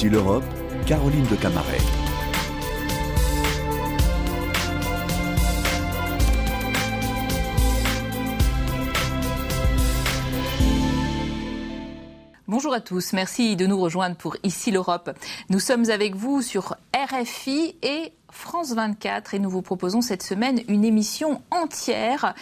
[0.00, 0.44] Ici l'Europe,
[0.86, 1.76] Caroline de Camaret.
[12.48, 15.10] Bonjour à tous, merci de nous rejoindre pour Ici l'Europe.
[15.50, 20.62] Nous sommes avec vous sur RFI et France 24 et nous vous proposons cette semaine
[20.68, 22.34] une émission entière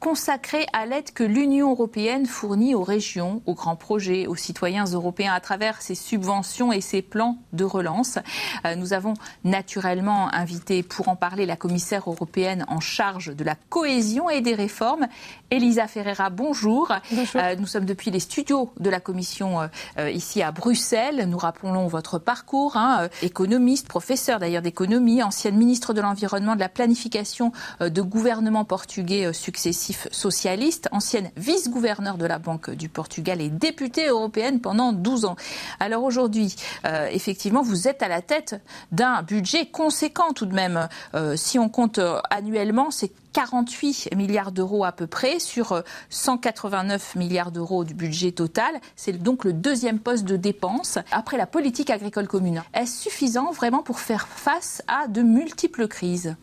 [0.00, 5.32] consacrée à l'aide que l'Union européenne fournit aux régions, aux grands projets, aux citoyens européens
[5.32, 8.18] à travers ses subventions et ses plans de relance.
[8.64, 13.54] Euh, nous avons naturellement invité pour en parler la commissaire européenne en charge de la
[13.68, 15.06] cohésion et des réformes,
[15.50, 16.30] Elisa Ferreira.
[16.30, 16.92] Bonjour.
[17.10, 17.40] bonjour.
[17.40, 21.26] Euh, nous sommes depuis les studios de la commission euh, ici à Bruxelles.
[21.28, 26.68] Nous rappelons votre parcours, hein, économiste, professeur d'ailleurs d'économie, ancienne ministre de l'Environnement, de la
[26.68, 34.06] planification de gouvernements portugais successifs socialiste, ancienne vice-gouverneure de la Banque du Portugal et députée
[34.08, 35.36] européenne pendant 12 ans.
[35.80, 38.60] Alors aujourd'hui, euh, effectivement, vous êtes à la tête
[38.92, 40.88] d'un budget conséquent tout de même.
[41.14, 47.16] Euh, si on compte euh, annuellement, c'est 48 milliards d'euros à peu près sur 189
[47.16, 48.80] milliards d'euros du budget total.
[48.96, 52.62] C'est donc le deuxième poste de dépense après la politique agricole commune.
[52.72, 56.34] Est-ce suffisant vraiment pour faire face à de multiples crises?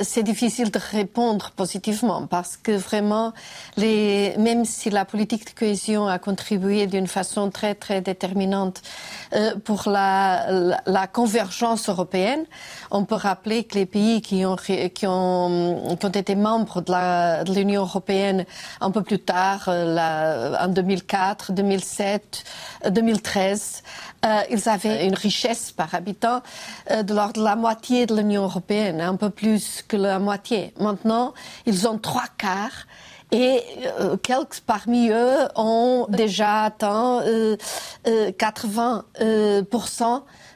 [0.00, 3.32] C'est difficile de répondre positivement parce que vraiment,
[3.76, 8.82] même si la politique de cohésion a contribué d'une façon très très déterminante
[9.34, 10.76] euh, pour la,
[11.12, 12.44] convergence européenne,
[12.90, 17.54] on peut rappeler que les pays qui ont, qui ont, qui ont été membres de
[17.54, 18.44] l'Union européenne
[18.80, 22.44] un peu plus tard, euh, en 2004, 2007,
[22.90, 23.82] 2013,
[24.24, 26.42] euh, ils avaient une richesse par habitant
[26.90, 29.51] euh, de l'ordre de la moitié de l'Union européenne, un peu plus
[29.88, 30.72] que la moitié.
[30.78, 31.34] Maintenant,
[31.66, 32.86] ils ont trois quarts
[33.30, 33.62] et
[33.98, 37.56] euh, quelques parmi eux ont déjà atteint euh,
[38.38, 39.62] 80 euh,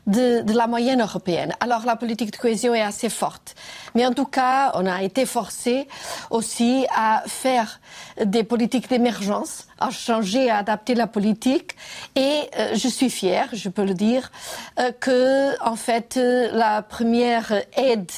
[0.06, 1.52] de, de, la moyenne européenne.
[1.60, 3.54] Alors la politique de cohésion est assez forte.
[3.94, 5.88] Mais en tout cas, on a été forcé
[6.30, 7.80] aussi à faire
[8.24, 11.74] des politiques d'émergence, à changer, à adapter la politique.
[12.14, 14.30] Et euh, je suis fière, je peux le dire,
[14.78, 18.10] euh, que en fait euh, la première aide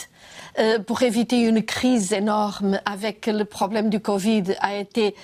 [0.58, 5.14] euh, pour éviter une crise énorme avec le problème du Covid a été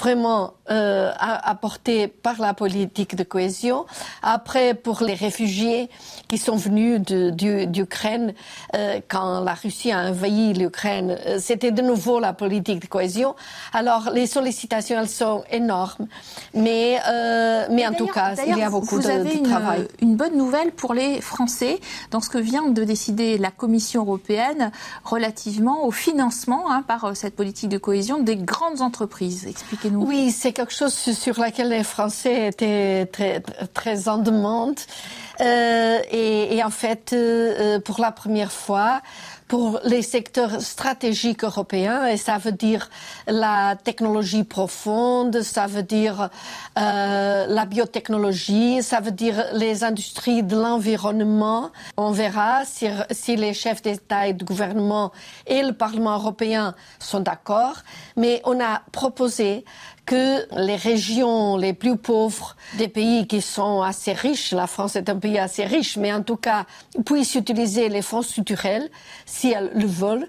[0.00, 3.86] vraiment euh, apporté par la politique de cohésion.
[4.22, 5.88] Après, pour les réfugiés
[6.28, 8.34] qui sont venus d'Ukraine,
[8.74, 13.34] euh, quand la Russie a envahi l'Ukraine, euh, c'était de nouveau la politique de cohésion.
[13.72, 16.06] Alors, les sollicitations, elles sont énormes.
[16.54, 19.86] Mais, euh, mais en tout cas, il y a beaucoup vous de, avez de travail.
[20.00, 21.78] Une, une bonne nouvelle pour les Français
[22.10, 24.72] dans ce que vient de décider la Commission européenne
[25.04, 29.46] relativement au financement hein, par euh, cette politique de cohésion des grandes entreprises.
[29.46, 30.04] Expliquez-nous.
[30.04, 33.10] Oui, c'est quelque chose sur lequel les Français étaient
[33.74, 34.78] très, en demande.
[35.40, 39.00] Euh, et, et, en fait, euh, pour la première fois,
[39.48, 42.88] pour les secteurs stratégiques européens et ça veut dire
[43.26, 46.30] la technologie profonde, ça veut dire
[46.78, 51.70] euh, la biotechnologie, ça veut dire les industries de l'environnement.
[51.96, 55.12] On verra si, si les chefs d'État et de gouvernement
[55.46, 57.76] et le Parlement européen sont d'accord,
[58.16, 59.64] mais on a proposé
[60.06, 65.08] que les régions les plus pauvres des pays qui sont assez riches, la France est
[65.08, 66.66] un pays assez riche, mais en tout cas
[67.06, 68.90] puissent utiliser les fonds structurels
[69.24, 70.28] si elles le veulent,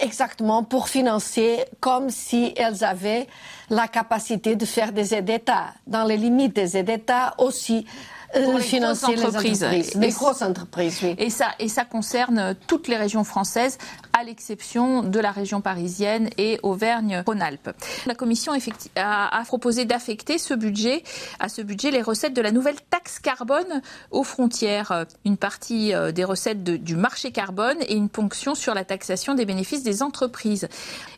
[0.00, 3.26] exactement pour financer comme si elles avaient
[3.70, 7.86] la capacité de faire des aides d'État, dans les limites des aides d'État aussi
[8.32, 9.60] pour les financer grosses entreprises.
[9.60, 9.94] les entreprises.
[9.94, 11.14] Les grosses entreprises, oui.
[11.18, 13.78] Et ça, et ça concerne toutes les régions françaises,
[14.18, 17.70] à l'exception de la région parisienne et Auvergne-Rhône-Alpes.
[18.06, 18.52] La Commission
[18.96, 21.02] a, a proposé d'affecter ce budget,
[21.38, 26.12] à ce budget les recettes de la nouvelle taxe carbone aux frontières, une partie euh,
[26.12, 30.02] des recettes de, du marché carbone et une ponction sur la taxation des bénéfices des
[30.02, 30.68] entreprises.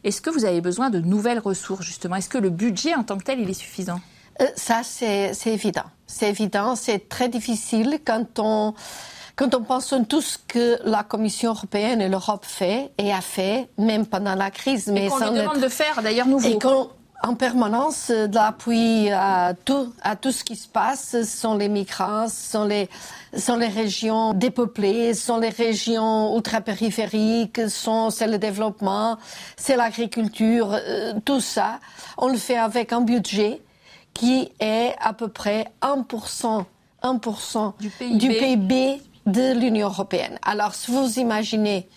[0.04, 2.16] Est-ce que vous avez besoin de nouvelles ressources, justement?
[2.16, 4.00] Est-ce que le budget en tant que tel, il est suffisant?
[4.00, 4.17] euh,
[4.56, 5.84] Ça, c'est évident.
[6.06, 8.74] C'est évident, c'est très difficile quand on,
[9.36, 13.20] quand on pense à tout ce que la Commission européenne et l'Europe fait et a
[13.20, 14.86] fait, même pendant la crise.
[14.86, 15.60] Mais qu'on demande être...
[15.60, 16.48] de faire, d'ailleurs, nouveau.
[16.48, 16.58] Et
[17.22, 21.08] en permanence euh, d'appui à tout, à tout ce qui se passe.
[21.10, 22.88] Ce sont les migrants, ce sont les,
[23.32, 29.18] ce sont les régions dépeuplées, ce sont les régions ultra-périphériques, c'est le développement,
[29.56, 31.80] c'est l'agriculture, euh, tout ça.
[32.16, 33.62] On le fait avec un budget
[34.18, 36.64] qui est à peu près 1%,
[37.04, 40.40] 1% du PIB, du PIB de l'Union européenne.
[40.42, 41.88] Alors, si vous imaginez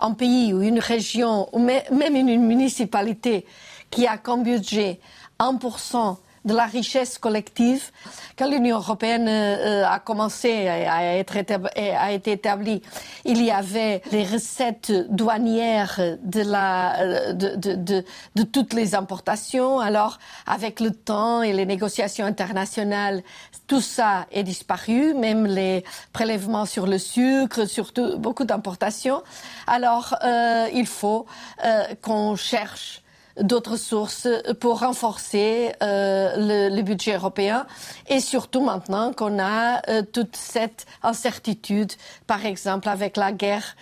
[0.00, 3.46] un pays ou une région ou même une municipalité
[3.90, 4.98] qui a comme budget
[5.38, 7.90] 1% de la richesse collective.
[8.36, 12.82] Quand l'Union européenne euh, a commencé à, être été établie,
[13.24, 18.04] il y avait les recettes douanières de, la, de, de,
[18.34, 19.78] de toutes les importations.
[19.80, 23.22] Alors, avec le temps et les négociations internationales,
[23.66, 29.22] tout ça est disparu, même les prélèvements sur le sucre, surtout beaucoup d'importations.
[29.66, 31.26] Alors, euh, il faut
[31.64, 33.02] euh, qu'on cherche
[33.40, 34.28] d'autres sources
[34.60, 37.66] pour renforcer euh, le, le, budget européen
[38.08, 41.92] et surtout maintenant qu'on a euh, toute cette incertitude,
[42.26, 43.76] par exemple avec la guerre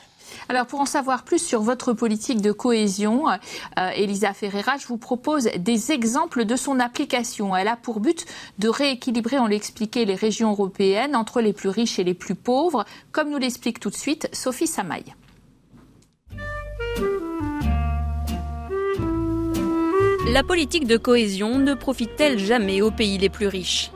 [0.48, 3.36] alors pour en savoir plus sur votre politique de cohésion, euh,
[3.94, 7.54] Elisa Ferreira, je vous propose des exemples de son application.
[7.56, 8.26] Elle a pour but
[8.58, 12.84] de rééquilibrer, on l'expliquait, les régions européennes entre les plus riches et les plus pauvres,
[13.12, 15.04] comme nous l'explique tout de suite Sophie Samaï.
[20.32, 23.90] La politique de cohésion ne profite-t-elle jamais aux pays les plus riches?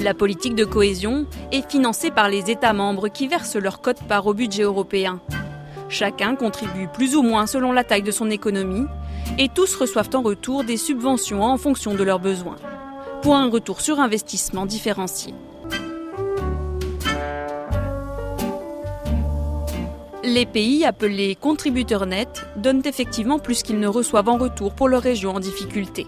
[0.00, 4.34] La politique de cohésion est financée par les États membres qui versent leur cote-part au
[4.34, 5.20] budget européen.
[5.88, 8.86] Chacun contribue plus ou moins selon la taille de son économie
[9.38, 12.56] et tous reçoivent en retour des subventions en fonction de leurs besoins,
[13.22, 15.32] pour un retour sur investissement différencié.
[20.26, 25.02] Les pays appelés contributeurs nets donnent effectivement plus qu'ils ne reçoivent en retour pour leurs
[25.02, 26.04] régions en difficulté.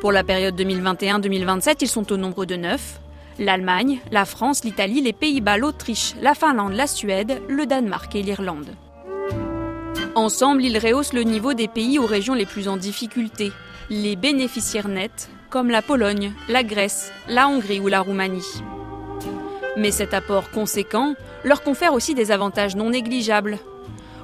[0.00, 2.98] Pour la période 2021-2027, ils sont au nombre de neuf.
[3.38, 8.70] L'Allemagne, la France, l'Italie, les Pays-Bas, l'Autriche, la Finlande, la Suède, le Danemark et l'Irlande.
[10.14, 13.52] Ensemble, ils rehaussent le niveau des pays aux régions les plus en difficulté,
[13.90, 18.62] les bénéficiaires nets, comme la Pologne, la Grèce, la Hongrie ou la Roumanie.
[19.76, 21.14] Mais cet apport conséquent
[21.44, 23.58] leur confère aussi des avantages non négligeables.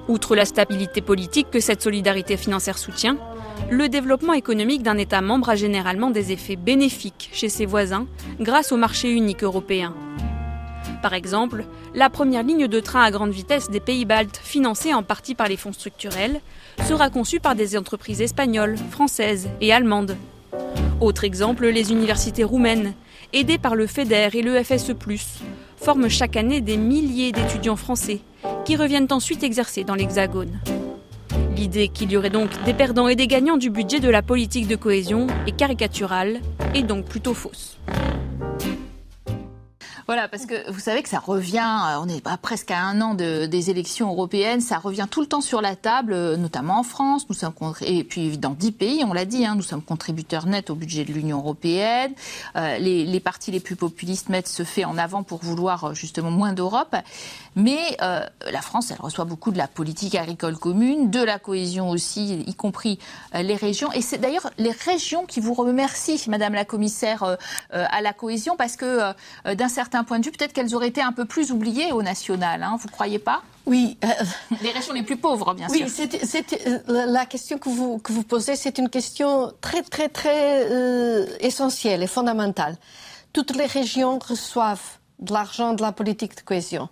[0.08, 3.16] Outre la stabilité politique que cette solidarité financière soutient,
[3.70, 8.06] le développement économique d'un État membre a généralement des effets bénéfiques chez ses voisins
[8.40, 9.94] grâce au marché unique européen.
[11.02, 11.64] Par exemple,
[11.94, 15.48] la première ligne de train à grande vitesse des pays baltes, financée en partie par
[15.48, 16.40] les fonds structurels,
[16.86, 20.16] sera conçue par des entreprises espagnoles, françaises et allemandes.
[21.00, 22.94] Autre exemple, les universités roumaines,
[23.32, 24.92] aidées par le FEDER et le FSE,
[25.76, 28.20] forment chaque année des milliers d'étudiants français
[28.64, 30.60] qui reviennent ensuite exercer dans l'Hexagone.
[31.56, 34.68] L'idée qu'il y aurait donc des perdants et des gagnants du budget de la politique
[34.68, 36.40] de cohésion est caricaturale
[36.74, 37.78] et donc plutôt fausse.
[40.06, 43.14] Voilà, parce que vous savez que ça revient, euh, on est presque à un an
[43.14, 46.82] de, des élections européennes, ça revient tout le temps sur la table, euh, notamment en
[46.82, 47.52] France, nous sommes
[47.82, 51.04] et puis dans dix pays, on l'a dit, hein, nous sommes contributeurs nets au budget
[51.04, 52.12] de l'Union européenne.
[52.56, 56.52] Euh, les, partis les plus populistes mettent ce fait en avant pour vouloir justement moins
[56.52, 56.96] d'Europe.
[57.54, 61.90] Mais euh, la France, elle reçoit beaucoup de la politique agricole commune, de la cohésion
[61.90, 62.98] aussi, y compris
[63.34, 63.92] euh, les régions.
[63.92, 67.36] Et c'est d'ailleurs les régions qui vous remercient, Madame la Commissaire euh,
[67.70, 69.12] à la cohésion, parce que
[69.52, 72.62] d'un certain point de vue, peut-être qu'elles auraient été un peu plus oubliées au national.
[72.62, 73.42] Hein, vous croyez pas?
[73.66, 73.96] Oui.
[74.62, 75.86] les régions les plus pauvres, bien sûr.
[75.86, 80.70] Oui, c'est, la question que vous, que vous posez, c'est une question très, très, très
[80.70, 82.76] euh, essentielle et fondamentale.
[83.32, 86.88] Toutes les régions reçoivent de l'argent de la politique de cohésion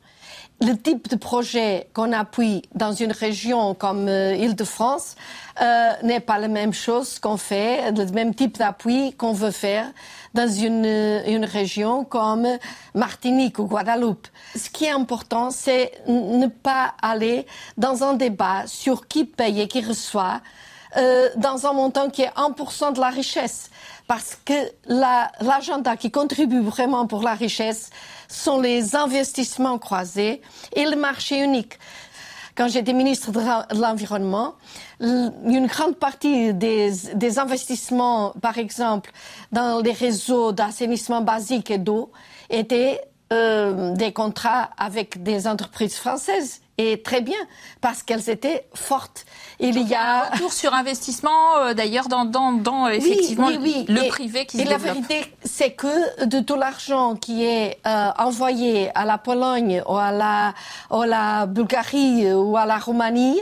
[0.60, 5.16] le type de projet qu'on appuie dans une région comme euh, Île-de-France
[5.60, 9.86] euh, n'est pas la même chose qu'on fait, le même type d'appui qu'on veut faire
[10.34, 12.46] dans une, euh, une région comme
[12.94, 14.28] Martinique ou Guadeloupe.
[14.54, 17.46] Ce qui est important, c'est ne pas aller
[17.78, 20.40] dans un débat sur qui paye et qui reçoit
[20.96, 23.70] euh, dans un montant qui est 1% de la richesse.
[24.06, 24.52] Parce que
[24.86, 27.90] l'agenda qui contribue vraiment pour la richesse,
[28.30, 30.40] sont les investissements croisés
[30.74, 31.78] et le marché unique.
[32.56, 33.40] Quand j'étais ministre de
[33.80, 34.54] l'Environnement,
[35.00, 39.12] une grande partie des, des, investissements, par exemple,
[39.50, 42.12] dans les réseaux d'assainissement basique et d'eau,
[42.50, 43.00] étaient
[43.32, 47.42] euh, des contrats avec des entreprises françaises et très bien
[47.80, 49.26] parce qu'elles étaient fortes.
[49.58, 54.46] Il y a un retour sur investissement euh, d'ailleurs dans, dans, dans effectivement le privé
[54.46, 54.80] qui se développe.
[54.80, 59.82] Et la vérité, c'est que de tout l'argent qui est euh, envoyé à la Pologne
[59.86, 60.54] ou à la,
[60.90, 63.40] à la Bulgarie ou à la Roumanie,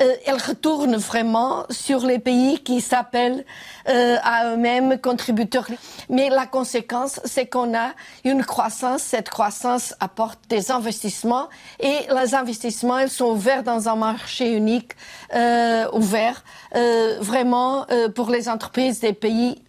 [0.00, 3.44] euh, elle retourne vraiment sur les pays qui s'appellent
[3.86, 5.66] à eux-mêmes contributeurs.
[6.08, 7.90] Mais la conséquence, c'est qu'on a
[8.24, 9.02] une croissance.
[9.02, 11.48] Cette croissance apporte des investissements
[11.80, 14.92] et les investissements, ils sont ouverts dans un marché unique,
[15.34, 16.44] euh, ouvert,
[16.74, 19.62] euh, vraiment euh, pour les entreprises des pays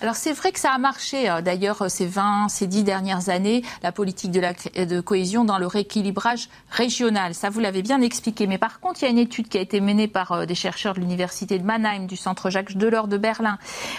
[0.00, 3.62] Alors c'est vrai que ça a marché euh, d'ailleurs ces 20, ces 10 dernières années,
[3.82, 7.34] la politique de, la, de cohésion dans le rééquilibrage régional.
[7.34, 8.46] Ça vous l'avez bien expliqué.
[8.46, 10.54] Mais par contre, il y a une étude qui a été menée par euh, des
[10.54, 13.58] chercheurs de l'université de Mannheim, du centre Jacques Delors de Berlin,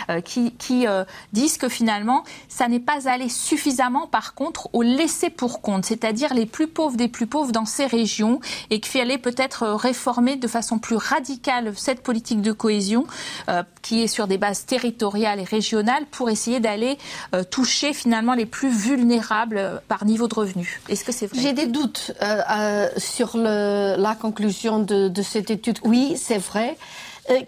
[0.10, 0.88] euh, qui, qui
[1.34, 6.34] disent que finalement, ça n'est pas allé suffisamment par contre au laisser pour compte, c'est-à-dire
[6.34, 8.40] les plus pauvres des plus pauvres dans ces régions
[8.72, 13.06] et qu'il fallait peut-être réformer de façon plus radicale cette politique de cohésion
[13.82, 16.98] qui est sur des bases territoriales et régionales pour essayer d'aller
[17.34, 20.80] euh, toucher finalement les plus vulnérables euh, par niveau de revenu.
[20.90, 21.42] Est-ce que c'est vrai?
[21.42, 25.80] J'ai des doutes euh, sur la conclusion de, cette étude.
[25.84, 26.78] Oui, c'est vrai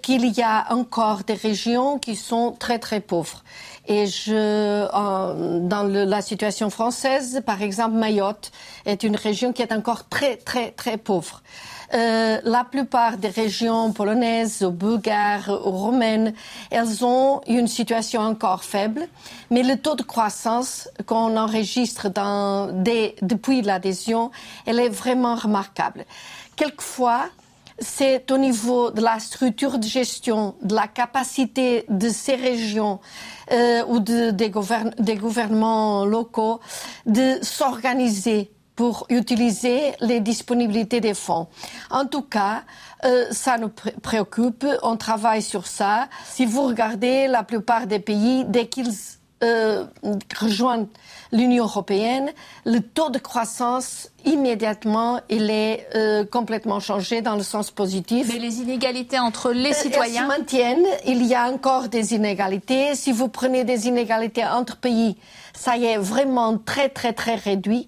[0.02, 3.44] qu'il y a encore des régions qui sont très très pauvres.
[3.88, 4.88] Et je,
[5.68, 8.52] dans le, la situation française, par exemple, Mayotte
[8.86, 11.42] est une région qui est encore très très très pauvre.
[11.94, 16.34] Euh, la plupart des régions polonaises, bulgares, roumaines,
[16.70, 19.08] elles ont une situation encore faible,
[19.50, 24.32] mais le taux de croissance qu'on enregistre dans des, depuis l'adhésion,
[24.66, 26.06] elle est vraiment remarquable.
[26.56, 27.26] Quelquefois,
[27.82, 33.00] c'est au niveau de la structure de gestion, de la capacité de ces régions
[33.52, 36.60] euh, ou de, des, gouvern des gouvernements locaux
[37.06, 41.48] de s'organiser pour utiliser les disponibilités des fonds.
[41.90, 42.64] En tout cas,
[43.04, 43.70] euh, ça nous
[44.02, 46.08] préoccupe, on travaille sur ça.
[46.26, 48.94] Si vous regardez la plupart des pays, dès qu'ils
[49.44, 49.86] euh,
[50.40, 50.88] rejoignent
[51.32, 52.32] l'Union européenne,
[52.66, 58.28] le taux de croissance immédiatement il est euh, complètement changé dans le sens positif.
[58.32, 60.88] Mais les inégalités entre les citoyens elles se maintiennent.
[61.06, 62.96] Il y a encore des inégalités.
[62.96, 65.16] Si vous prenez des inégalités entre pays,
[65.54, 67.88] ça y est vraiment très très très réduit.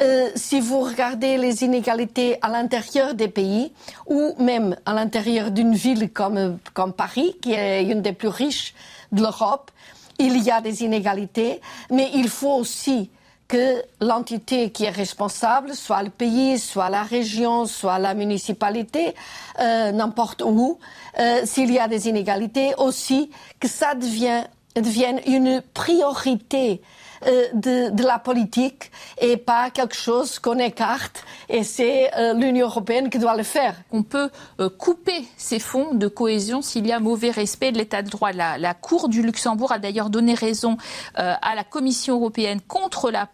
[0.00, 3.72] Euh, si vous regardez les inégalités à l'intérieur des pays
[4.06, 8.74] ou même à l'intérieur d'une ville comme, comme Paris, qui est une des plus riches
[9.10, 9.72] de l'Europe,
[10.18, 11.60] il y a des inégalités,
[11.90, 13.10] mais il faut aussi
[13.48, 19.14] que l'entité qui est responsable, soit le pays, soit la région, soit la municipalité,
[19.58, 20.78] euh, n'importe où,
[21.18, 24.46] euh, s'il y a des inégalités, aussi que ça devienne,
[24.76, 26.82] devienne une priorité
[27.24, 33.10] de, de, la politique et pas quelque chose qu'on écarte et c'est euh, l'Union européenne
[33.10, 33.74] qui doit le faire.
[33.90, 38.02] On peut euh, couper ces fonds de cohésion s'il y a mauvais respect de l'état
[38.02, 38.32] de droit.
[38.32, 40.76] La, la, Cour du Luxembourg a d'ailleurs donné raison
[41.14, 43.28] à la Commission européenne contre la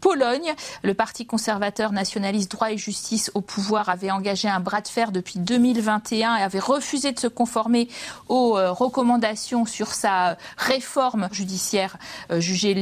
[0.00, 0.52] Pologne.
[0.82, 5.12] Le Parti conservateur nationaliste droit et justice au pouvoir avait engagé un bras de fer
[5.12, 7.88] depuis 2021 et avait refusé de se conformer
[8.28, 11.98] aux recommandations sur sa réforme judiciaire
[12.30, 12.74] jugée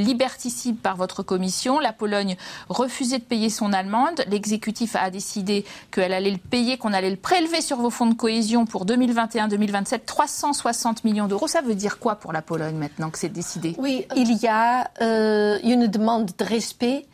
[0.82, 1.78] par votre commission.
[1.78, 2.36] La Pologne
[2.68, 4.24] refusait de payer son allemande.
[4.28, 8.14] L'exécutif a décidé qu'elle allait le payer, qu'on allait le prélever sur vos fonds de
[8.14, 11.48] cohésion pour 2021-2027, 360 millions d'euros.
[11.48, 13.74] Ça veut dire quoi pour la Pologne maintenant que c'est décidé?
[13.78, 17.06] Oui, il y a euh, une demande de respect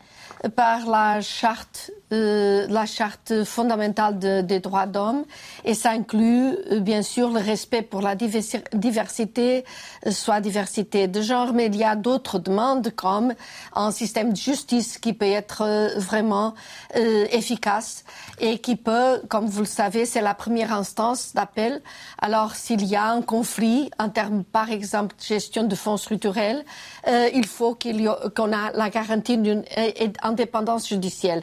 [0.55, 5.23] par la charte euh, la charte fondamentale de, des droits d'homme
[5.63, 9.63] et ça inclut euh, bien sûr le respect pour la diversité,
[10.05, 13.33] euh, soit diversité de genre, mais il y a d'autres demandes comme
[13.73, 16.53] un système de justice qui peut être vraiment
[16.93, 18.03] efficace
[18.39, 21.81] et qui peut, comme vous le savez, c'est la première instance d'appel.
[22.19, 26.65] Alors s'il y a un conflit en termes, par exemple, de gestion de fonds structurels,
[27.07, 27.77] il faut
[28.35, 29.63] qu'on a la garantie d'une
[30.23, 31.41] indépendance judiciaire.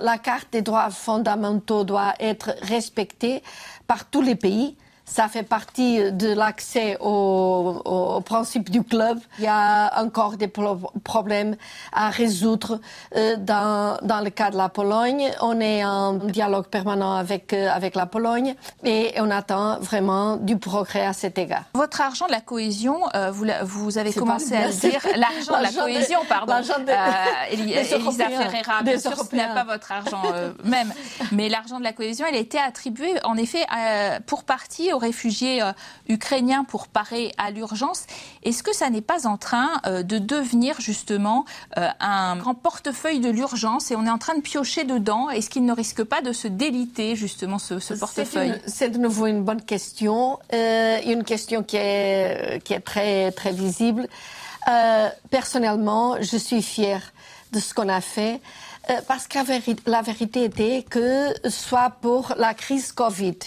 [0.00, 3.42] La carte des droits fondamentaux doit être respectée
[3.86, 9.18] par tous les pays ça fait partie de l'accès au, au, principe du club.
[9.38, 11.56] Il y a encore des problèmes
[11.92, 12.80] à résoudre
[13.14, 15.30] euh, dans, dans le cas de la Pologne.
[15.42, 20.56] On est en dialogue permanent avec, euh, avec la Pologne et on attend vraiment du
[20.56, 21.64] progrès à cet égard.
[21.74, 25.62] Votre argent de la cohésion, euh, vous, vous avez commencé à le dire, l'argent de
[25.62, 26.54] la cohésion, pardon.
[26.54, 30.22] De, Elisa Ferreira, bien sûr, ce n'est pas votre argent
[30.64, 30.92] même,
[31.32, 33.66] mais l'argent de la cohésion, il a été attribué en effet
[34.26, 35.72] pour partie aux réfugiés euh,
[36.08, 38.04] ukrainiens pour parer à l'urgence.
[38.42, 41.44] Est-ce que ça n'est pas en train euh, de devenir justement
[41.76, 45.28] euh, un grand portefeuille de l'urgence et on est en train de piocher dedans?
[45.30, 48.60] Est-ce qu'il ne risque pas de se déliter justement ce, portefeuille?
[48.66, 54.06] C'est de nouveau une bonne question, une question qui est, qui est très, très visible.
[55.30, 57.12] personnellement, je suis fière
[57.52, 58.40] de ce qu'on a fait.
[59.08, 59.38] parce que
[59.90, 63.38] la, vérité était que, soit pour la crise Covid,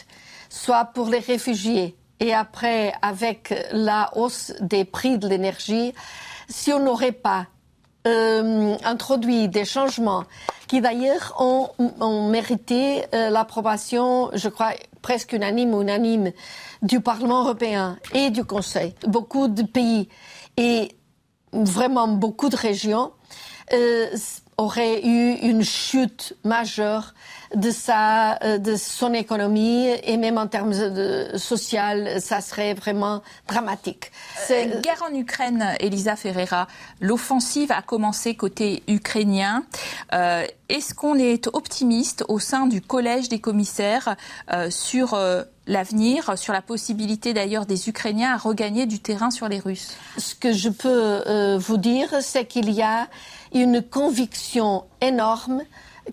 [0.50, 5.94] soit pour les réfugiés et après avec la hausse des prix de l'énergie,
[6.50, 7.48] si on n'aurait pas
[8.06, 10.24] introduit des changements
[10.68, 11.70] qui d'ailleurs ont,
[12.30, 16.32] mérité l'approbation, je crois, presque unanime ou unanime
[16.82, 18.96] du Parlement européen et du Conseil.
[19.08, 20.08] Beaucoup de pays
[20.56, 20.90] et
[21.52, 23.12] vraiment beaucoup de régions
[23.74, 24.08] euh,
[24.58, 27.14] auraient eu une chute majeure
[27.56, 33.22] de sa, euh, de son économie et même en termes de, social, ça serait vraiment
[33.48, 34.12] dramatique.
[34.50, 36.68] Euh, guerre en Ukraine, Elisa Ferreira,
[37.00, 39.64] l'offensive a commencé côté ukrainien.
[40.14, 44.16] Euh, Est-ce qu'on est optimiste au sein du collège des commissaires
[44.52, 49.48] euh, sur euh, l'avenir, sur la possibilité d'ailleurs des Ukrainiens à regagner du terrain sur
[49.48, 53.08] les Russes Ce que je peux vous dire, c'est qu'il y a
[53.54, 55.62] une conviction énorme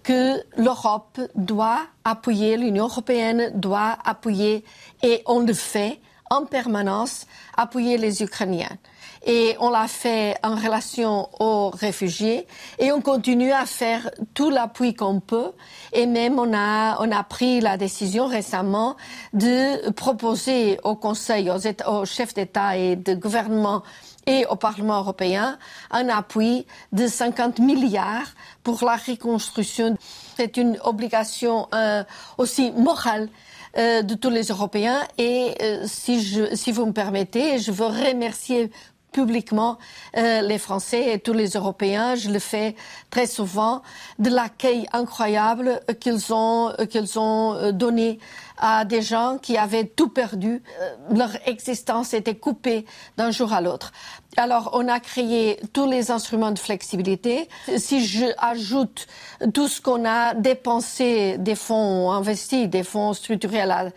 [0.02, 4.64] que l'Europe doit appuyer, l'Union européenne doit appuyer,
[5.02, 8.76] et on le fait en permanence, appuyer les Ukrainiens.
[9.24, 12.46] Et on l'a fait en relation aux réfugiés
[12.78, 15.52] et on continue à faire tout l'appui qu'on peut.
[15.92, 18.96] Et même on a, on a pris la décision récemment
[19.32, 23.82] de proposer au Conseil, aux, aux chefs d'État et de gouvernement
[24.26, 25.58] et au Parlement européen
[25.90, 28.28] un appui de 50 milliards
[28.62, 29.96] pour la reconstruction.
[30.36, 32.02] C'est une obligation euh,
[32.38, 33.28] aussi morale
[33.76, 37.86] euh, de tous les Européens et euh, si, je, si vous me permettez, je veux
[37.86, 38.70] remercier
[39.14, 39.78] publiquement
[40.18, 42.16] euh, les Français et tous les Européens.
[42.16, 42.74] Je le fais
[43.08, 43.80] très souvent
[44.18, 48.18] de l'accueil incroyable qu'ils ont qu'ils ont donné
[48.58, 50.62] à des gens qui avaient tout perdu.
[51.10, 53.92] leur existence était coupée d'un jour à l'autre.
[54.36, 57.48] Alors, on a créé tous les instruments de flexibilité.
[57.76, 59.06] Si je ajoute
[59.52, 63.92] tout ce qu'on a dépensé des fonds investis, des fonds structurels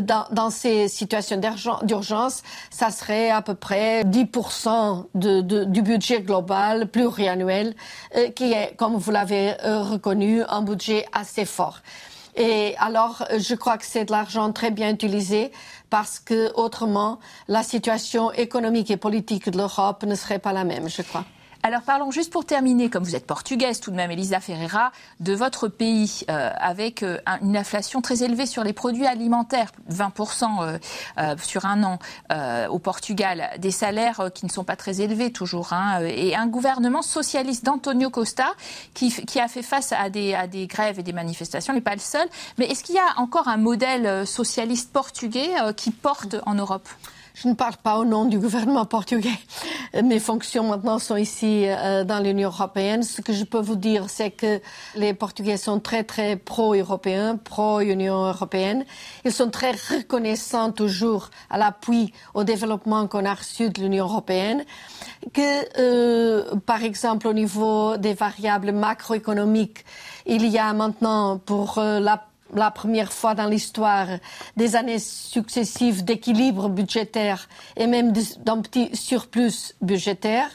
[0.00, 1.40] dans, dans, ces situations
[1.82, 7.74] d'urgence, ça serait à peu près 10% de, de, du budget global pluriannuel,
[8.16, 11.80] euh, qui est, comme vous l'avez euh, reconnu, un budget assez fort.
[12.36, 15.50] Et alors, je crois que c'est de l'argent très bien utilisé
[15.88, 20.88] parce que autrement, la situation économique et politique de l'Europe ne serait pas la même,
[20.88, 21.24] je crois.
[21.66, 25.32] Alors parlons juste pour terminer, comme vous êtes portugaise tout de même, Elisa Ferreira, de
[25.32, 30.78] votre pays euh, avec euh, une inflation très élevée sur les produits alimentaires, 20%
[31.18, 31.98] euh, sur un an
[32.70, 37.02] au Portugal, des salaires qui ne sont pas très élevés toujours, hein, et un gouvernement
[37.02, 38.46] socialiste d'Antonio Costa
[38.94, 41.94] qui, a fait face à des, à des grèves et des manifestations, il n'est pas
[41.94, 42.28] le seul.
[42.58, 46.88] Mais est-ce qu'il y a encore un modèle socialiste portugais qui porte en Europe?
[47.36, 49.38] Je ne parle pas au nom du gouvernement portugais.
[50.02, 53.02] Mes fonctions maintenant sont ici euh, dans l'Union européenne.
[53.02, 54.60] Ce que je peux vous dire, c'est que
[54.94, 58.86] les Portugais sont très très pro-européens, pro-Union européenne.
[59.26, 64.64] Ils sont très reconnaissants toujours à l'appui au développement qu'on a reçu de l'Union européenne.
[65.34, 69.84] Que, euh, par exemple, au niveau des variables macroéconomiques,
[70.24, 72.24] il y a maintenant pour euh, la
[72.58, 74.06] la première fois dans l'histoire
[74.56, 78.12] des années successives d'équilibre budgétaire et même
[78.44, 80.48] d'un petit surplus budgétaire,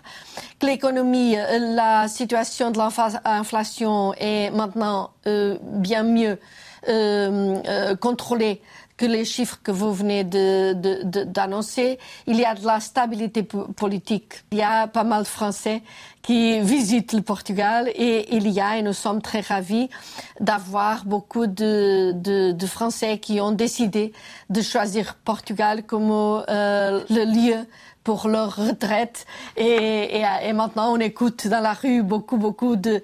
[0.59, 6.39] que l'économie, euh, la situation de l'inflation est maintenant euh, bien mieux
[6.87, 8.61] euh, contrôlée
[9.01, 11.97] que les chiffres que vous venez d'annoncer.
[12.27, 14.43] Il y a de la stabilité politique.
[14.51, 15.81] Il y a pas mal de Français
[16.21, 19.89] qui visitent le Portugal et il y a, et nous sommes très ravis
[20.39, 24.13] d'avoir beaucoup de, Français qui ont décidé
[24.51, 27.57] de choisir Portugal comme euh, le lieu
[28.03, 29.25] pour leur retraite.
[29.57, 33.01] Et, et, et, maintenant, on écoute dans la rue beaucoup, beaucoup de,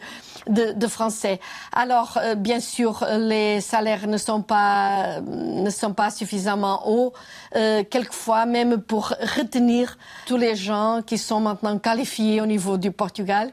[0.48, 1.40] de, de Français.
[1.74, 7.14] Alors, euh, bien sûr, les salaires ne sont pas, ne sont pas suffisamment hauts,
[7.56, 12.92] euh, quelquefois même pour retenir tous les gens qui sont maintenant qualifiés au niveau du
[12.92, 13.52] Portugal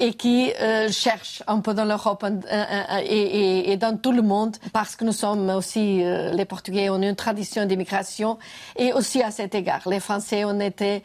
[0.00, 4.56] et qui euh, cherchent un peu dans l'Europe et, et, et, dans tout le monde,
[4.72, 8.38] parce que nous sommes aussi, euh, les Portugais, on a une tradition d'immigration,
[8.76, 11.04] et aussi à cet égard, les Français ont été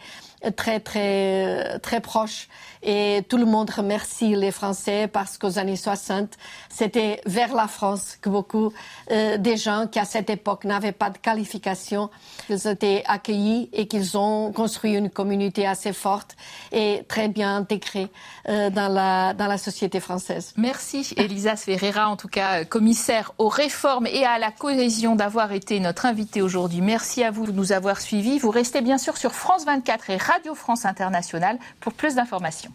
[0.56, 2.48] très très très proches
[2.86, 6.30] et tout le monde remercie les Français parce qu'aux années 60,
[6.70, 8.72] c'était vers la France que beaucoup
[9.12, 12.12] euh, des gens qui à cette époque n'avaient pas de qualification,
[12.48, 16.36] ils étaient accueillis et qu'ils ont construit une communauté assez forte
[16.72, 18.10] et très bien intégrée
[18.50, 20.54] euh, dans la dans la société française.
[20.56, 25.80] Merci Elisa Ferreira, en tout cas commissaire aux réformes et à la cohésion d'avoir été
[25.80, 26.82] notre invitée aujourd'hui.
[26.82, 28.38] Merci à vous de nous avoir suivis.
[28.38, 32.75] Vous restez bien sûr sur France 24 et Radio France Internationale pour plus d'informations.